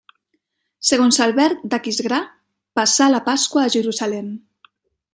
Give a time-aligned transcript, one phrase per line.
[0.91, 2.21] Segons Albert d'Aquisgrà
[2.81, 4.37] passà la Pasqua a Jerusalem.